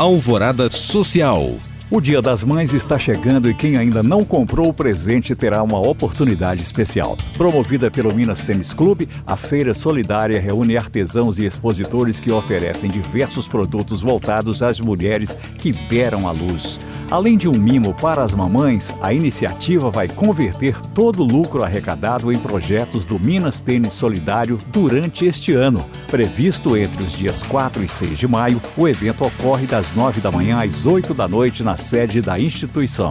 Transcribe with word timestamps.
Alvorada 0.00 0.70
Social. 0.70 1.58
O 1.90 2.00
Dia 2.00 2.22
das 2.22 2.42
Mães 2.42 2.72
está 2.72 2.98
chegando 2.98 3.50
e 3.50 3.52
quem 3.52 3.76
ainda 3.76 4.02
não 4.02 4.24
comprou 4.24 4.70
o 4.70 4.72
presente 4.72 5.34
terá 5.34 5.62
uma 5.62 5.78
oportunidade 5.78 6.62
especial. 6.62 7.18
Promovida 7.36 7.90
pelo 7.90 8.14
Minas 8.14 8.42
Tênis 8.42 8.72
Clube, 8.72 9.06
a 9.26 9.36
feira 9.36 9.74
solidária 9.74 10.40
reúne 10.40 10.74
artesãos 10.74 11.38
e 11.38 11.44
expositores 11.44 12.18
que 12.18 12.32
oferecem 12.32 12.90
diversos 12.90 13.46
produtos 13.46 14.00
voltados 14.00 14.62
às 14.62 14.80
mulheres 14.80 15.36
que 15.58 15.70
deram 15.70 16.26
à 16.26 16.32
luz. 16.32 16.80
Além 17.10 17.36
de 17.36 17.48
um 17.48 17.58
mimo 17.58 17.92
para 17.92 18.22
as 18.22 18.32
mamães, 18.32 18.94
a 19.02 19.12
iniciativa 19.12 19.90
vai 19.90 20.06
converter 20.06 20.80
todo 20.94 21.22
o 21.22 21.26
lucro 21.26 21.64
arrecadado 21.64 22.30
em 22.30 22.38
projetos 22.38 23.04
do 23.04 23.18
Minas 23.18 23.60
Tênis 23.60 23.94
Solidário 23.94 24.56
durante 24.68 25.26
este 25.26 25.52
ano. 25.52 25.84
Previsto 26.06 26.76
entre 26.76 27.02
os 27.02 27.12
dias 27.12 27.42
4 27.42 27.82
e 27.82 27.88
6 27.88 28.16
de 28.16 28.28
maio, 28.28 28.62
o 28.76 28.86
evento 28.86 29.24
ocorre 29.24 29.66
das 29.66 29.92
9 29.92 30.20
da 30.20 30.30
manhã 30.30 30.62
às 30.62 30.86
8 30.86 31.12
da 31.12 31.26
noite 31.26 31.64
na 31.64 31.76
sede 31.76 32.22
da 32.22 32.38
instituição. 32.38 33.10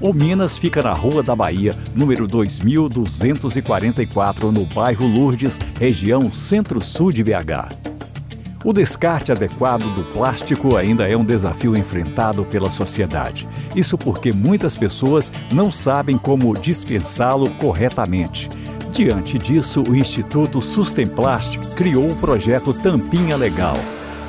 O 0.00 0.12
Minas 0.12 0.56
fica 0.56 0.80
na 0.80 0.92
Rua 0.92 1.20
da 1.20 1.34
Bahia, 1.34 1.72
número 1.96 2.28
2244, 2.28 4.52
no 4.52 4.64
bairro 4.66 5.04
Lourdes, 5.04 5.58
região 5.80 6.32
centro-sul 6.32 7.10
de 7.10 7.24
BH. 7.24 7.91
O 8.64 8.72
descarte 8.72 9.32
adequado 9.32 9.82
do 9.94 10.04
plástico 10.04 10.76
ainda 10.76 11.08
é 11.08 11.16
um 11.16 11.24
desafio 11.24 11.76
enfrentado 11.76 12.44
pela 12.44 12.70
sociedade. 12.70 13.48
Isso 13.74 13.98
porque 13.98 14.32
muitas 14.32 14.76
pessoas 14.76 15.32
não 15.52 15.72
sabem 15.72 16.16
como 16.16 16.54
dispensá-lo 16.54 17.50
corretamente. 17.52 18.48
Diante 18.92 19.38
disso, 19.38 19.82
o 19.88 19.96
Instituto 19.96 20.60
Sustem 20.62 21.06
Plástico 21.06 21.66
criou 21.74 22.10
o 22.10 22.16
projeto 22.16 22.72
Tampinha 22.74 23.36
Legal. 23.36 23.76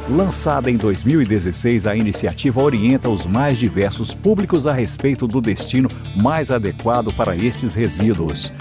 Lançada 0.10 0.70
em 0.70 0.78
2016, 0.78 1.86
a 1.86 1.96
iniciativa 1.96 2.62
orienta 2.62 3.10
os 3.10 3.26
mais 3.26 3.58
diversos 3.58 4.14
públicos 4.14 4.66
a 4.66 4.74
respeito 4.74 5.28
do 5.28 5.40
destino 5.40 5.90
mais 6.16 6.50
adequado 6.50 7.14
para 7.14 7.36
estes 7.36 7.74
resíduos. 7.74 8.52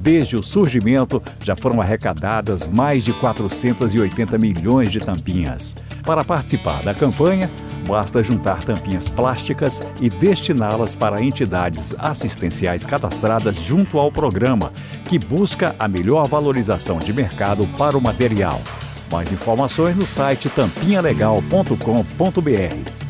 Desde 0.00 0.34
o 0.34 0.42
surgimento, 0.42 1.22
já 1.44 1.54
foram 1.54 1.78
arrecadadas 1.78 2.66
mais 2.66 3.04
de 3.04 3.12
480 3.12 4.38
milhões 4.38 4.90
de 4.90 4.98
tampinhas. 4.98 5.76
Para 6.02 6.24
participar 6.24 6.82
da 6.82 6.94
campanha, 6.94 7.50
basta 7.86 8.22
juntar 8.22 8.64
tampinhas 8.64 9.10
plásticas 9.10 9.86
e 10.00 10.08
destiná-las 10.08 10.96
para 10.96 11.22
entidades 11.22 11.94
assistenciais 11.98 12.82
cadastradas 12.82 13.56
junto 13.56 13.98
ao 13.98 14.10
programa, 14.10 14.72
que 15.04 15.18
busca 15.18 15.76
a 15.78 15.86
melhor 15.86 16.26
valorização 16.26 16.98
de 16.98 17.12
mercado 17.12 17.66
para 17.76 17.98
o 17.98 18.00
material. 18.00 18.58
Mais 19.12 19.30
informações 19.30 19.98
no 19.98 20.06
site 20.06 20.48
tampinhalegal.com.br. 20.48 23.09